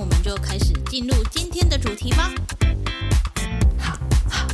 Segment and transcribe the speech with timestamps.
[0.00, 2.32] 我们就开始进入今天的主题吧。
[3.78, 3.98] 好，
[4.30, 4.48] 好。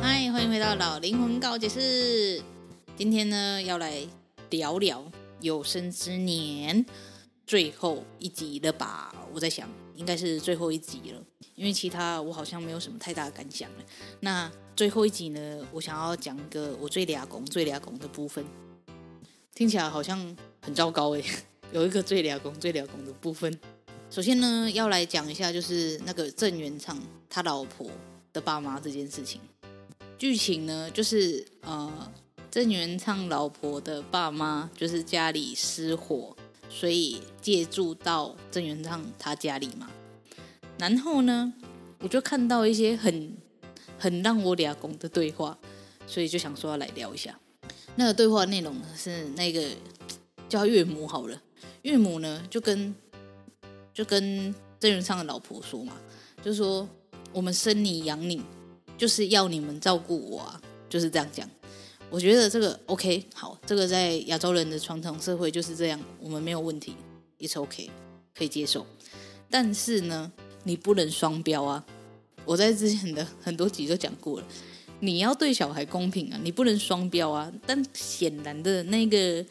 [0.00, 2.40] 嗨，欢迎回到老灵魂告解室。
[2.94, 4.06] 今天呢，要来
[4.50, 5.04] 聊聊
[5.40, 6.86] 有生之年
[7.44, 9.12] 最后一集了吧？
[9.32, 11.22] 我在想，应该是最后一集了。
[11.54, 13.76] 因为其他我好像没有什么太大的感想了。
[14.20, 18.44] 那最后一集呢，我想要讲一个我最俩拱、最俩拱的部分，
[19.54, 21.24] 听起来好像很糟糕诶。
[21.72, 23.56] 有一个最俩拱、最俩拱的部分。
[24.10, 27.88] 首先呢，要来讲一下就是那个郑元畅他老婆
[28.32, 29.40] 的爸妈这件事情。
[30.18, 32.12] 剧情呢，就是呃，
[32.50, 36.36] 郑元畅老婆的爸妈就是家里失火，
[36.74, 39.88] 所以借住到郑元畅他家里嘛。
[40.76, 41.52] 然后呢，
[42.00, 43.32] 我就看到一些很
[43.96, 45.56] 很让我俩拱的对话，
[46.04, 47.38] 所以就想说要来聊一下。
[47.94, 49.64] 那个对话内容是那个
[50.48, 51.40] 叫岳母好了，
[51.82, 52.92] 岳母呢就跟
[53.92, 55.92] 就跟郑元畅的老婆说嘛，
[56.42, 56.88] 就说
[57.32, 58.42] 我们生你养你，
[58.98, 61.48] 就是要你们照顾我啊，就是这样讲。
[62.14, 66.94] 我觉得这个 OK 好，这个在亚洲人的传统社会就是这样，我们没有问题
[67.40, 67.90] ，It's OK
[68.32, 68.86] 可以接受。
[69.50, 70.30] 但是呢。
[70.66, 71.84] 你不能双标啊！
[72.46, 74.46] 我在之前的很多集都讲过了，
[75.00, 77.52] 你要对小孩公平啊，你不能双标啊。
[77.66, 79.44] 但显然的那个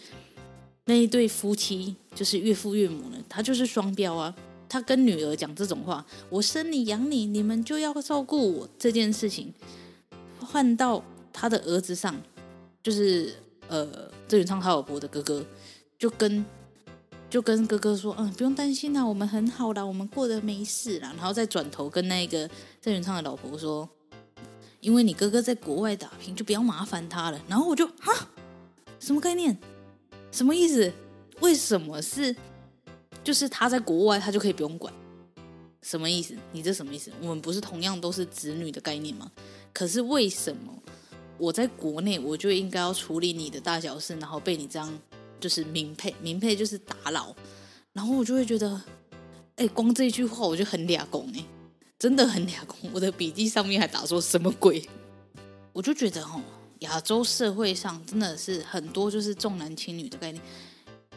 [0.85, 4.33] 那一对夫妻，就是岳父岳母呢，他就是双标啊。
[4.67, 9.53] 他跟女儿讲这种话：“我生你养你，你们就要照顾我。”这件事情
[10.39, 12.19] 换到他的儿子上，
[12.83, 13.33] 就是
[13.69, 15.43] 呃，郑元畅他老婆的哥哥，
[15.97, 16.45] 就跟。
[17.29, 21.11] 就跟哥哥说，嗯，不用担心啦，我们很好啦，我们过得没事啦。
[21.17, 22.47] 然后再转头跟那个
[22.79, 23.89] 郑元畅的老婆说，
[24.81, 27.41] 因为你哥哥在国外打拼，就不要麻烦他了。
[27.47, 28.29] 然后我就哈，
[28.99, 29.57] 什么概念？
[30.31, 30.93] 什么意思？
[31.39, 32.35] 为什么是
[33.23, 34.93] 就是他在国外，他就可以不用管？
[35.81, 36.35] 什么意思？
[36.51, 37.11] 你这什么意思？
[37.19, 39.31] 我们不是同样都是子女的概念吗？
[39.73, 40.72] 可是为什么
[41.43, 44.99] 我在国内，我就应该要处理你的大小事，然后被你这样？
[45.41, 47.35] 就是民配，民配就是打扰，
[47.91, 48.81] 然后我就会觉得，
[49.57, 51.43] 哎，光这一句话我就很俩拱哎，
[51.99, 52.89] 真的很俩拱。
[52.93, 54.87] 我的笔记上面还打说什么鬼？
[55.73, 56.41] 我就觉得哦，
[56.79, 60.41] 亚洲社会上真的是很多就是重男轻女的概念，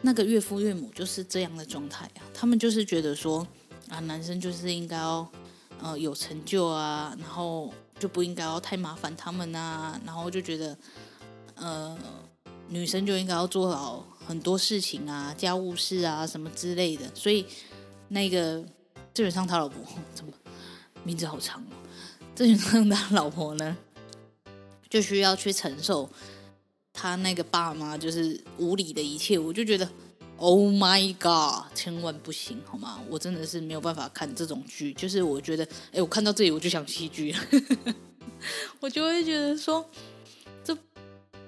[0.01, 3.47] 那个岳父岳母就是这样的状态啊，他们就是觉得说
[3.87, 5.25] 啊，男生就是应该要
[5.81, 10.77] 呃有成就啊，然后就不应该要太麻烦他们啊，然后就觉得
[11.55, 11.97] 呃
[12.69, 14.05] 女生就应该要做好。
[14.27, 17.45] 很多事情啊，家务事啊，什么之类的，所以
[18.09, 18.61] 那个
[19.13, 19.81] 郑元畅他老婆
[20.13, 20.33] 怎么
[21.05, 21.71] 名字好长哦？
[22.35, 23.77] 郑元畅他老婆呢，
[24.89, 26.09] 就需要去承受
[26.91, 29.89] 他那个爸妈就是无理的一切，我就觉得
[30.37, 32.99] Oh my God，千万不行好吗？
[33.09, 37.39] 我真的是没有办法看这种剧，就是我觉得，哎，我看到这里我就想弃剧了，
[38.79, 39.85] 我就会觉得说。
[40.63, 40.77] 这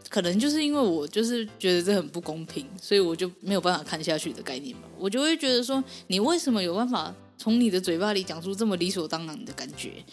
[0.08, 4.84] 可能就是因为我就是觉得这很不公平，所以我就没有办法看下去的概念吧。
[4.98, 10.04] 我就会觉得说，你为什么有办法从你的嘴巴里讲出这么理所当然的感觉？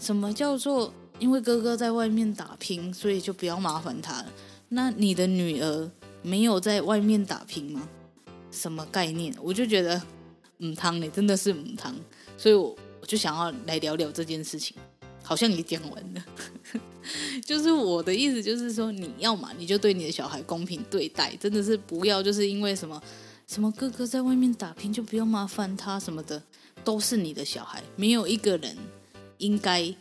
[0.00, 4.32] 什么叫做因为哥哥在外面打拼，所以就不要麻烦他了？
[4.70, 5.90] 那你的女儿
[6.22, 7.88] 没有在外面打拼吗？
[8.50, 9.34] 什么概念？
[9.42, 10.00] 我就觉得
[10.56, 11.94] 母汤你真的是母汤，
[12.36, 14.76] 所以我我就想要来聊聊这件事情。
[15.22, 16.24] 好像也讲完了，
[17.44, 23.02] 就是我的意思，就是说你要嘛，你就对你的小孩公平对待，真的是不要就是因为什么
[23.46, 26.42] 什么哥哥在外面打拼就不要麻烦他什么的，
[26.82, 28.74] 都是你的小孩，没有一个人
[29.36, 29.94] 应该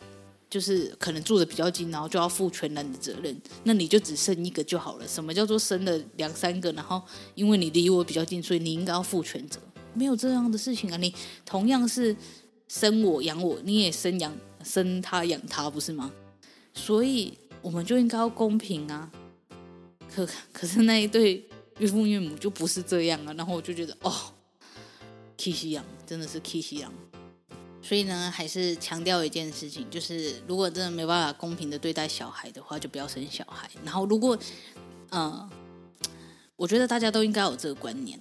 [0.49, 5.07] 就是可能住的比较近，然后就要负全然的责任，那你就只生一个就好了。
[5.07, 7.01] 什么叫做生了两三个，然后
[7.35, 9.59] 因为你离我比较近，所以你应该要负全责？
[9.93, 10.97] 没有这样的事情啊！
[10.97, 11.13] 你
[11.43, 12.15] 同样是
[12.67, 14.35] 生我养我，你也生养。
[14.63, 16.11] 生他养他不是吗？
[16.73, 19.09] 所以我们就应该要公平啊。
[20.13, 21.47] 可可是那一对
[21.79, 23.33] 岳父岳母就不是这样啊。
[23.33, 24.13] 然后我就觉得哦，
[25.37, 26.89] 气死人，真的是气死人。
[27.81, 33.69] 所以呢，还是强调一件事情，就是如果真的没办法公平的对待小孩的话，就不要生小孩。
[33.83, 34.37] 然后，如果，
[35.09, 35.49] 呃，
[36.55, 38.19] 我觉得大家都应该有这个观念，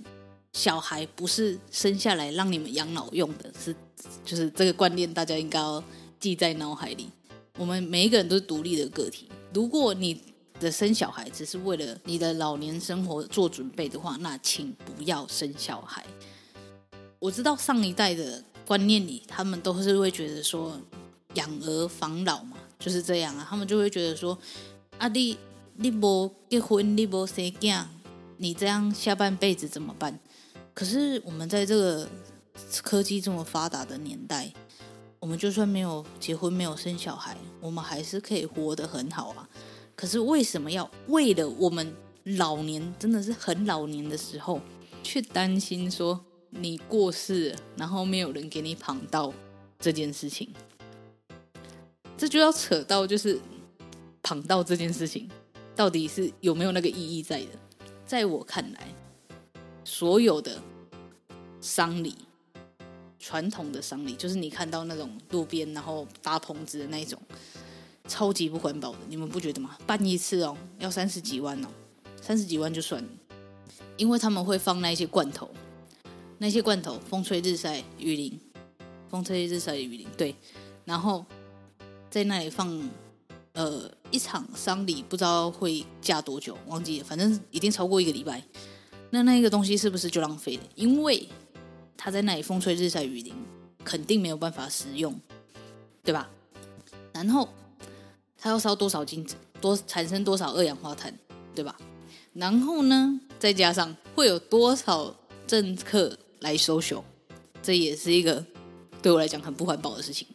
[0.52, 3.74] 小孩不是生下来让你们养老用的，是，
[4.24, 5.82] 就是这个观念大家应该要
[6.20, 7.10] 记在脑海里。
[7.58, 10.22] 我们每一个人都是独立的个体，如果你
[10.60, 16.04] 的生小孩只是为了你的老年生活做准备的话，那请不要生小孩。
[17.18, 20.78] 我知道上一代的观念里，他们都是会觉得说
[21.34, 23.46] 养儿防老嘛，就是这样啊。
[23.48, 24.36] 他们就会觉得说，
[24.98, 25.38] 啊，你
[25.76, 27.84] 你不结婚，你不生囝，
[28.38, 30.18] 你这样下半辈子怎么办？
[30.74, 32.08] 可是我们在这个
[32.82, 34.52] 科技这么发达的年代，
[35.20, 39.48] 我们就算没有结婚，没有生小孩，我们还是可以活得很好啊。
[39.94, 44.60] 可是为什么要为了我们老年真的是很老年的时候，
[45.04, 46.25] 去担心说？
[46.60, 49.32] 你过世，然后没有人给你旁道
[49.78, 50.52] 这件事情，
[52.16, 53.38] 这就要扯到就是
[54.22, 55.28] 旁道这件事情
[55.74, 57.50] 到底是有没有那个意义在的？
[58.06, 58.88] 在我看来，
[59.84, 60.62] 所有的
[61.60, 62.14] 丧礼，
[63.18, 67.20] 传统的丧礼，就是你看到那种路边然后搭棚子的那种，
[68.08, 69.76] 超级不环保的，你们不觉得吗？
[69.86, 71.68] 办一次哦，要三十几万哦，
[72.22, 73.08] 三十几万就算了，
[73.96, 75.50] 因为他们会放那些罐头。
[76.38, 78.38] 那些罐头，风吹日晒雨淋，
[79.08, 80.34] 风吹日晒雨淋，对。
[80.84, 81.24] 然后
[82.10, 82.90] 在那里放，
[83.54, 88.42] 呃，一场丧礼不知道会架多久，忘记了，反正已经超过一个礼拜。
[89.10, 90.62] 那那个东西是不是就浪费了？
[90.74, 91.26] 因为
[91.96, 93.34] 它在那里风吹日晒雨淋，
[93.82, 95.18] 肯定没有办法使用，
[96.04, 96.28] 对吧？
[97.12, 97.48] 然后
[98.36, 101.18] 它要烧多少金子，多产生多少二氧化碳，
[101.54, 101.74] 对吧？
[102.34, 105.16] 然后呢，再加上会有多少
[105.46, 106.18] 政客。
[106.40, 107.04] 来收手，
[107.62, 108.44] 这也是一个
[109.02, 110.26] 对我来讲很不环保的事情。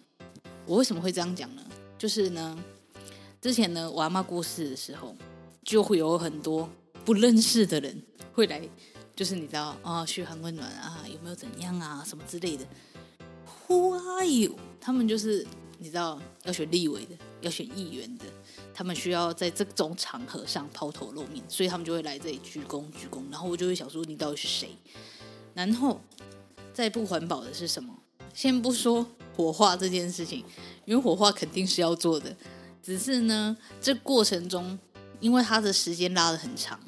[0.65, 1.61] 我为什么会这样讲呢？
[1.97, 2.57] 就是呢，
[3.41, 5.15] 之前呢，我阿嬷过世的时候，
[5.63, 6.69] 就会有很多
[7.05, 8.01] 不认识的人
[8.33, 8.61] 会来，
[9.15, 12.65] 就是你知道啊，嘘寒问暖啊，有没有怎样啊，什么之类的。
[13.67, 14.55] Who are you？
[14.79, 15.45] 他们就是
[15.77, 18.25] 你知道要选立委的，要选议员的，
[18.73, 23.23] 他们需要在这种场合上抛头露面，所以他们就会来这里鞠躬鞠躬。
[23.31, 24.69] 然后我就会想说，你到底是谁？
[25.53, 25.99] 然后，
[26.73, 27.93] 再不环保的是什么？
[28.33, 29.05] 先不说
[29.35, 30.45] 火化这件事情，
[30.85, 32.33] 因为火化肯定是要做的，
[32.81, 34.79] 只是呢，这过程中，
[35.19, 36.79] 因为它的时间拉得很长，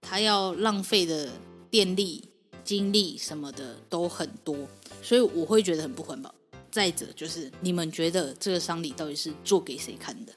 [0.00, 1.28] 它要浪费的
[1.70, 2.24] 电力、
[2.64, 4.56] 精力什么的都很多，
[5.02, 6.34] 所以我会觉得很不环保。
[6.70, 10.32] 再者就是，你们觉得这个丧礼到底是做给谁看的？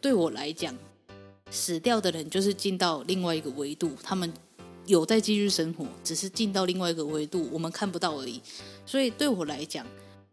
[0.00, 0.74] 对我来讲，
[1.50, 4.32] 死掉的人就是进到另外一个维度，他们。
[4.90, 8.42] 有在继续生活，只是进到另外一个维度，我们看不到而已。
[8.84, 9.86] 所以对我来讲，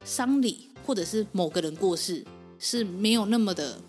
[0.04, 2.26] 丧礼或者是某个人过世
[2.58, 3.80] 是没有那么的，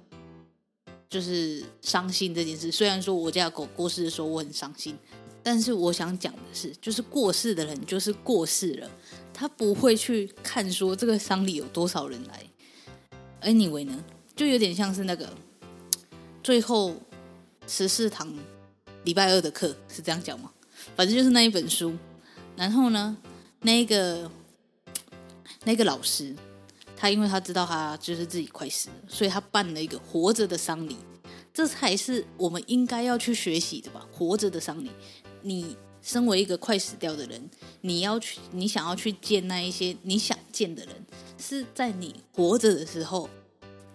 [1.09, 2.71] 就是伤心这件事。
[2.71, 4.97] 虽然说我家狗过世的时候我很伤心，
[5.43, 8.91] 但是我想讲的是，就是过世的人就是过世了，
[9.33, 12.45] 他不会去看说这个丧礼有多少人来。
[13.43, 14.05] Anyway 呢，
[14.37, 15.33] 就有点像是那个
[16.43, 16.95] 最后
[17.67, 18.33] 十四堂
[19.05, 20.53] 礼拜二的课是这样讲吗？
[20.97, 21.95] 反正就是那一本书，
[22.57, 23.17] 然后呢，
[23.61, 24.31] 那个
[25.65, 26.35] 那个老师，
[26.97, 30.97] 他因为他知道他就是自己快死了，所以他办了一个活着的丧礼，
[31.53, 34.07] 这才是我们应该要去学习的吧？
[34.13, 34.91] 活着的丧礼，
[35.43, 37.51] 你身为一个快死掉的人，
[37.83, 40.95] 你要去，你想要去见那一些你想见的人，
[41.39, 43.29] 是在你活着的时候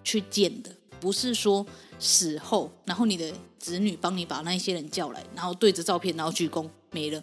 [0.04, 0.70] 去见的，
[1.00, 1.66] 不是说
[2.00, 6.70] 死后，然后你的子女帮你把那些人叫来，然后对着照片，然后鞠躬。
[6.94, 7.22] 没了，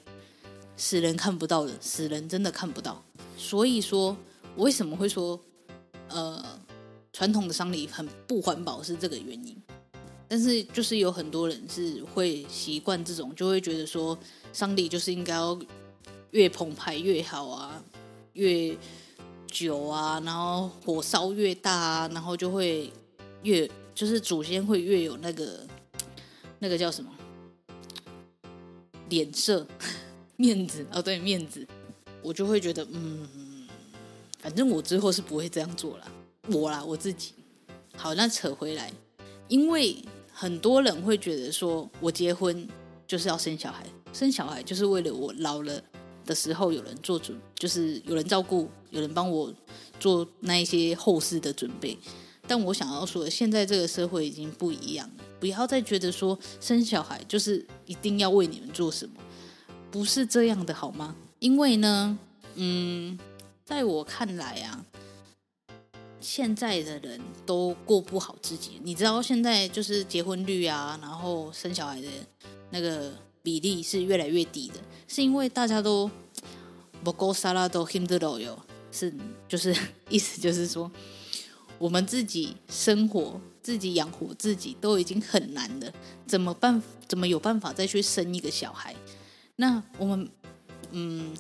[0.77, 3.03] 死人看不到的，死人真的看不到。
[3.39, 4.15] 所以说，
[4.55, 5.41] 我为什么会说，
[6.09, 6.45] 呃，
[7.13, 9.57] 传统的丧礼很不环保是这个原因。
[10.29, 14.17] 但是就是有很多人是会习惯这种，就会觉得说，
[14.53, 15.59] 丧礼就是应该要
[16.31, 17.83] 越澎湃越好啊，
[18.35, 18.77] 越
[19.49, 22.93] 久啊，然后火烧越大啊，然后就会
[23.43, 25.67] 越就是祖先会越有那个
[26.61, 27.11] 那个叫什么？
[29.11, 29.67] 脸色、
[30.37, 31.67] 面子哦，对，面子，
[32.23, 33.69] 我就会觉得，嗯，
[34.39, 36.11] 反正我之后是不会这样做了，
[36.49, 37.33] 我啦，我自己。
[37.95, 38.91] 好，那扯回来，
[39.49, 40.03] 因为
[40.33, 42.67] 很多人会觉得说，我结婚
[43.07, 45.83] 就是要生小孩，生小孩就是为了我老了
[46.25, 49.53] 的时候有人做准，就是有人照顾，有人帮我
[49.99, 51.99] 做那一些后事的准备。
[52.47, 55.25] 但我想要说，现在这个社会已经不一样了。
[55.41, 59.15] 不要再觉得说生小孩就是一定要为你们做什么，
[59.91, 61.17] 不是这样的好吗？
[61.39, 62.19] 因为呢，
[62.57, 63.19] 嗯，
[63.65, 64.85] 在我看来啊，
[66.21, 68.79] 现在的人都过不好自己。
[68.83, 72.09] 你知道现在就是结婚率啊，然后生小孩的
[72.69, 73.11] 那个
[73.43, 74.75] 比例是越来越低的，
[75.09, 76.11] 是因为大家都
[77.03, 78.57] 不够沙拉都 him 的都有，
[78.93, 79.11] 是
[79.49, 79.75] 就是
[80.11, 80.91] 意思就是说，
[81.79, 85.93] 我们自己生活、自己养活自己都已经很难了，
[86.27, 86.83] 怎么办？
[87.07, 88.97] 怎么有办法再去生一个小孩？
[89.55, 90.29] 那我们
[90.91, 91.33] 嗯。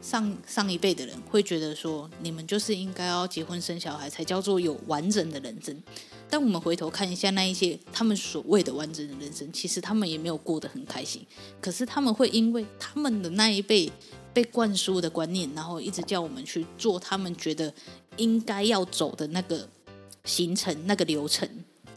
[0.00, 5.76] 上上一辈的人会觉得说，你们就是应该要结婚生小孩才叫做有完整的人生。
[6.30, 11.26] 但我们回头看一下那一些他们所谓的完整的人生，其实他们也没有过得很开心。
[11.60, 13.90] 可是他们会因为他们的那一辈
[14.32, 17.74] 被灌输的观念，然后一直叫我们去做他们觉得
[18.18, 19.68] 应该要走的那个
[20.24, 21.48] 行程、那个流程。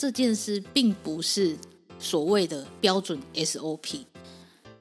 [0.02, 1.56] 这件事并不是
[2.00, 4.00] 所谓的标准 SOP。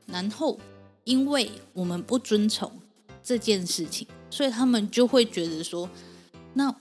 [0.07, 0.59] 然后
[1.05, 2.73] 因为我们不遵从。
[3.23, 5.89] 这件事情，所以他们就会觉得说，
[6.55, 6.75] 那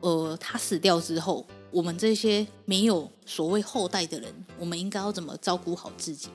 [0.00, 6.28] 呃，他死掉之后，我们这些没有所谓后代的人，我们应该要怎么照顾好自己？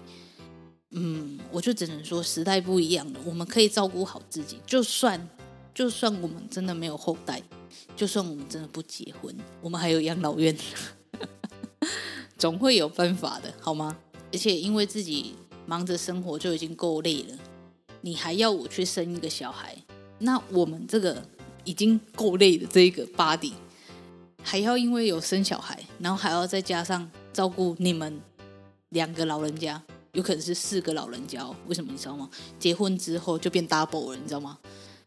[0.92, 5.28] 嗯，我就只能说时代不一样了，我们可以照顾好自己，就算
[5.74, 7.42] 就算我们真的没有后代，
[7.96, 10.56] 就算我们真的不结婚，我们还有养老院，
[12.38, 13.98] 总会有办法的，好吗？
[14.34, 17.38] 而且因为自己忙着生活就已经够累了。
[18.02, 19.78] 你还要我去生一个小孩？
[20.20, 21.24] 那我们这个
[21.64, 23.54] 已经够累的这一个 body，
[24.44, 28.22] 还要因为有生小孩，然后还要再加上照顾你们
[28.90, 31.56] 两个老人家，有可能是四个老人家哦。
[31.68, 32.30] 为什么你知道吗？
[32.60, 34.60] 结婚之后就变 double 了，你知道吗？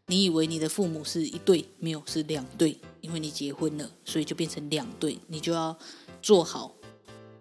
[0.07, 5.77] 你以为你的父母是一对，没有，是两对，因为你结婚了，所以就变成两对，你就要
[6.21, 6.75] 做好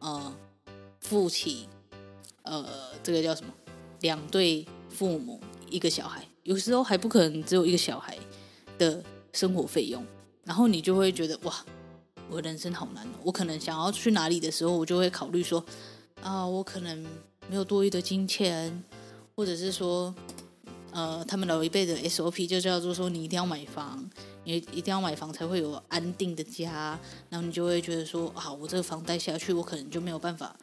[0.01, 0.37] 呃
[1.01, 1.69] 父亲
[2.43, 2.67] 呃
[3.03, 3.53] 这个叫什么
[4.01, 5.41] 两对父母。
[5.71, 8.17] 一个小孩，有时候还不可能只有一个小孩
[8.79, 10.03] 的生活费用，
[10.43, 11.63] 然后你就会觉得哇，
[12.31, 13.11] 我人生好难哦。
[13.23, 15.63] 我可能想要去哪里的时候，我就会考虑说
[16.23, 17.07] 啊，我可能
[17.51, 18.83] 没有多余的金钱，
[19.37, 20.15] 或者是说，
[20.93, 24.09] 呃，他们老一辈的 SOP 就叫做说，你一定要买房，
[24.45, 30.57] 你一定要买房才会有安定的家，然后你就会觉得说啊，我这个房贷下去，我可能就没有办法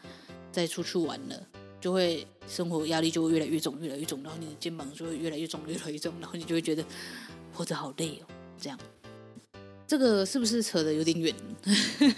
[0.51, 1.48] 再出去玩了。
[1.82, 6.84] 就会生活压力就会越来越重，越来越重，然后你的肩膀就会越来越重，越来越重，然后你就会觉得
[7.53, 8.25] 活着好累哦。
[8.60, 8.79] 这样，
[9.86, 11.36] 这个是不是扯得有点远？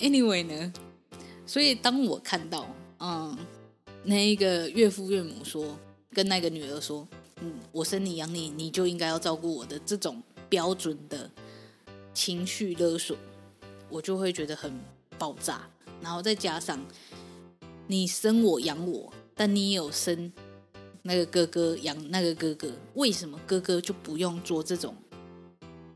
[0.00, 0.72] Anyway 呢，
[1.46, 2.66] 所以当我看到，
[2.98, 3.38] 嗯，
[4.02, 5.78] 那一个岳父岳母说，
[6.12, 7.06] 跟那个女儿说，
[7.40, 11.30] 嗯，我生你养你，你就应该要照顾我的这种标准的
[12.12, 13.16] 情绪勒索，
[13.88, 14.72] 我就会觉得很
[15.18, 15.68] 爆炸，
[16.00, 16.80] 然后再加上。
[17.90, 20.30] 你生我养我，但你也有生
[21.00, 24.94] 那个哥哥养那个哥哥，为什么哥哥就不用做这种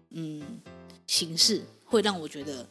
[0.08, 0.42] 嗯
[1.06, 2.66] 形式，会让我觉得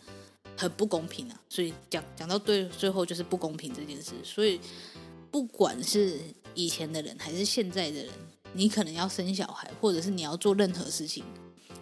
[0.57, 1.39] 很不公平啊？
[1.47, 4.13] 所以讲讲到对最后就是不公平这件事。
[4.23, 4.59] 所以
[5.29, 6.19] 不管是
[6.53, 8.09] 以前的人还是现在的人，
[8.53, 11.23] 你可能要生小孩，或者是你要做任何事情，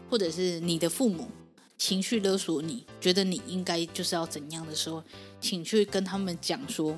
[0.09, 1.27] 或者是你的父母
[1.77, 5.03] 情绪勒索你，觉得你应该就是要怎样的时候，
[5.39, 6.97] 请去跟他们讲说。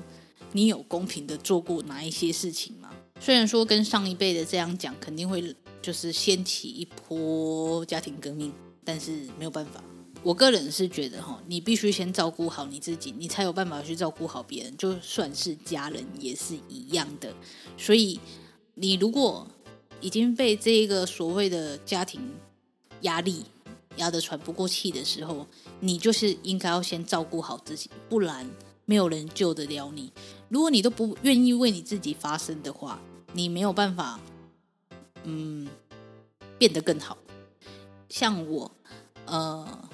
[0.54, 2.90] 你有公平的做过哪一些事情吗？
[3.18, 8.52] 虽然说跟上一辈的这样讲，肯定会就是掀起一波家庭革命，
[8.84, 9.82] 但是没有办法。
[10.22, 14.76] 我个人是觉得哈，你必须先照顾好你自己，你才有办法去照顾好别人。
[14.76, 17.34] 就算是家人也是一样的。
[17.76, 18.20] 所以
[18.74, 19.46] 你如果
[20.00, 22.20] 已经被这个所谓的家庭
[23.00, 23.44] 压力
[23.96, 25.46] 压得喘不过气的时候，
[25.80, 28.48] 你就是应该要先照顾好自己，不然
[28.84, 30.12] 没有人救得了你。
[30.48, 33.00] 如果你都不愿意为你自己发声的话，
[33.32, 34.20] 你没有办法，
[35.24, 35.68] 嗯，
[36.58, 37.18] 变得更好。
[38.08, 38.70] 像我，
[39.26, 39.88] 呃，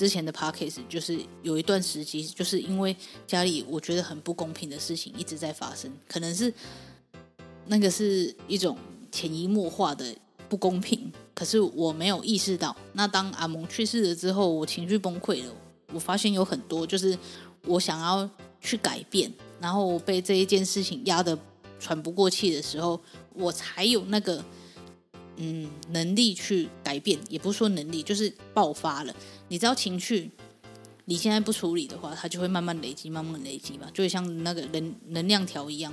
[0.00, 6.50] 之前的 podcast 就是有一段时期，就是因为家里我觉得很不公平的事情一直在发生，可能是
[7.66, 8.78] 那个是一种
[9.12, 10.16] 潜移默化的
[10.48, 12.74] 不公平，可是我没有意识到。
[12.94, 15.54] 那当阿蒙去世了之后，我情绪崩溃了，
[15.92, 17.18] 我发现有很多就是
[17.66, 18.26] 我想要
[18.62, 19.30] 去改变。
[19.60, 21.38] 然后我被这一件事情压得
[21.78, 22.98] 喘不过气的时候，
[23.34, 24.42] 我才有那个
[25.40, 29.14] 嗯能力去改变，也不是说能力，就是爆发了。
[29.48, 30.30] 你知道情绪，
[31.06, 35.92] 你现在不处理的话，它就会慢慢累积，慢慢累积嘛，就会像那个能能量条一样，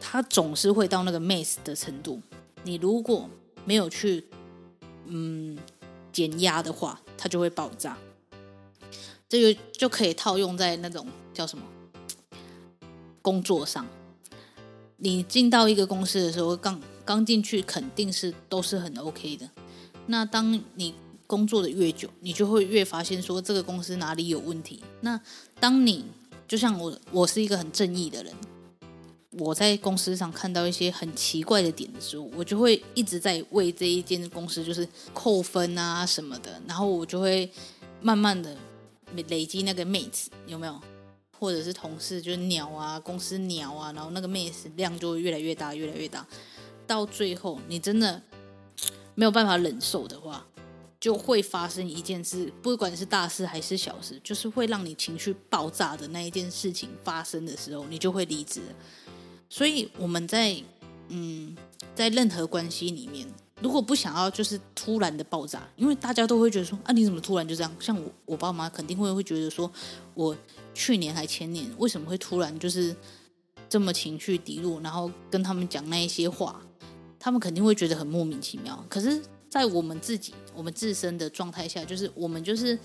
[0.00, 2.20] 它总是会到那个 max 的程度。
[2.64, 3.30] 你如果
[3.64, 4.24] 没有去
[5.06, 5.56] 嗯
[6.12, 7.96] 减压的话，它就会爆炸。
[9.28, 11.64] 这个就可以套用在那种叫什么？
[13.20, 13.86] 工作上，
[15.00, 19.48] 你进到一个公司的时候，刚刚进去肯定是都是很 OK 的。
[20.06, 20.94] 那当你
[21.26, 24.82] 工作的越久，你就会越发现说这个公司哪里有问题。
[25.02, 25.20] 那
[25.60, 26.04] 当你
[26.48, 28.34] 就像我，我是一个很正义的人，
[29.38, 37.48] 我在公司上看到一些很奇怪的点的时候，我就会一直在为这一间公司就是扣分啊什么的，然后我就会
[38.00, 38.56] 慢慢的
[39.28, 40.80] 累积那个妹子有没有？
[41.38, 46.26] 或者是同事就是鸟啊，公司鸟啊，然后那个 mates 量就会越来越大，越来越大，
[46.86, 48.20] 到最后你真的
[49.14, 50.46] 没有办法忍受的话，
[51.00, 58.60] 就会发生一件事，不管是大事还是小事，就是会让你情绪爆炸的那一件事情发生的时候，你就会离职。
[59.48, 60.56] 所以我们在
[61.08, 61.56] 嗯，
[61.94, 63.26] 在任何关系里面，
[63.60, 67.76] 如果不想要就是突然的爆炸，因为大家都会觉得说啊，你怎么突然就这样？
[67.80, 69.70] 像我，我爸妈肯定会会觉得说
[70.14, 70.36] 我。
[70.74, 72.94] 去年还前年，为什么会突然就是
[73.68, 74.80] 这么情绪低落？
[74.80, 76.62] 然后跟他们讲那一些话，
[77.18, 78.84] 他们肯定会觉得很莫名其妙。
[78.88, 82.78] 可是，在我们自己、我们自身的状态下，就是我们就是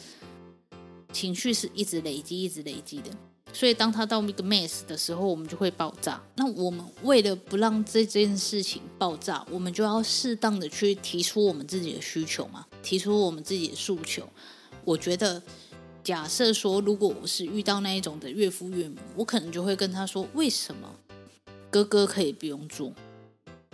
[1.12, 3.12] 情绪是一直累积、一直累积的。
[3.54, 6.22] 所以，当他到一个 mess 的时候，我们就会爆炸。
[6.36, 14.28] 那我们为了不让这件事情爆炸，我们就要适当的去提出我们自己的需求嘛，提出我们自己的诉求。
[14.84, 15.42] 我觉得。
[16.04, 20.94] 假设说，如果我是遇到那一种的岳父岳母，我可能就会跟他说：为什么
[21.70, 22.92] 哥哥可以不用做？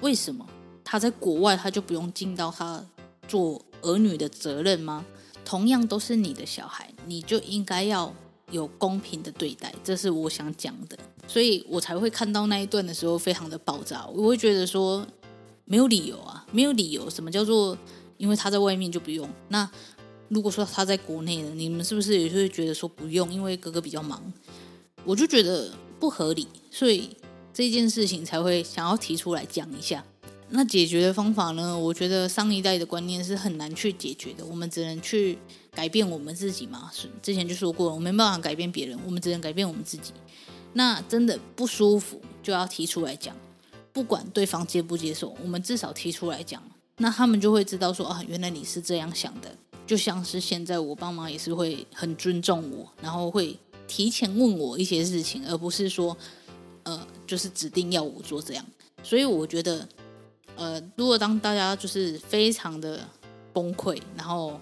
[0.02, 0.48] 为什么
[0.84, 2.86] 他在国外他就不用尽到他
[3.28, 5.04] 做儿女的责任吗？
[5.44, 8.14] 同样都是你的小孩，你就应该要
[8.52, 10.98] 有公平的对待，这是我想讲的。
[11.28, 15.06] 所以我才会看到那一段的时候非常的爆炸，我会觉得说
[15.66, 17.10] 没有理由啊，没有理由。
[17.10, 17.78] 什么叫做
[18.18, 19.30] 因为他在外面就不用？
[19.50, 19.70] 那
[20.28, 24.22] 如果说他在国内呢，你们是不是也会觉得说不用，因为哥哥比较忙？
[25.06, 27.16] 我就觉得不合理，所以
[27.54, 30.04] 这件事情才会想要提出来讲一下。
[30.50, 31.78] 那解决的方法呢？
[31.78, 35.38] 我觉得上一代的观念是很难去解决的，我们只能去
[35.72, 36.90] 改变我们自己嘛。
[36.94, 40.14] 是之前就说过，我没办法改变别人，我们只能改变我们自己。
[40.74, 43.36] 那真的不舒服就要提出来讲，
[43.92, 46.62] 不管对方接不接受，我们至少提出来讲，
[46.98, 49.56] 那他们就会知道说啊，原来你是这样想的。
[49.88, 56.16] 就像是现在，我爸妈也是会很尊重我，然后会提前问我一些事情，而不是说，
[56.84, 58.64] 呃，就是指定要我做这样。
[59.02, 59.90] 所以我觉得，
[60.56, 63.00] 呃，如果当大家就是非常的
[63.52, 64.62] 崩溃，然后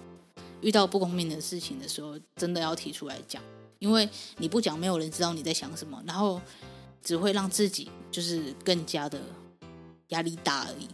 [0.60, 3.42] 遇到不公平的事情的时候，真的要提出来讲，
[3.78, 6.40] 因为你不讲，没有人知道你在想什么，然后
[7.02, 9.20] 只会让自己就是更加的
[10.08, 10.88] 压力大而已。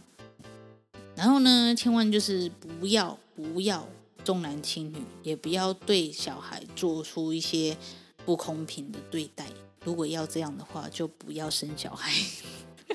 [1.15, 2.49] 然后呢，千万就是
[2.79, 3.87] 不要不要。
[4.23, 7.77] 重男轻女，也不要对小孩做出一些
[8.25, 9.45] 不公平的对待。
[9.83, 12.11] 如果要这样的话，就不要生小孩。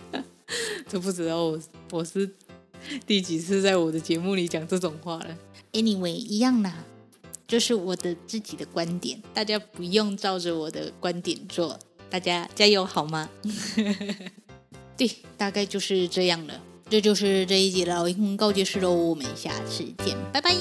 [0.91, 1.61] 都不知道我
[1.93, 2.29] 我是
[3.07, 5.39] 第几次在我的节目里讲这种话了。
[5.73, 6.85] Anyway，一样啦，
[7.47, 11.79] 就是我的自己的观点，大家不用照着我的观点做。
[12.09, 13.31] 大家加油好吗？
[14.97, 16.61] 对，大概就是这样了。
[16.89, 18.93] 这就是这一集的老灵魂告解室喽。
[18.93, 20.53] 我们下次见，拜拜。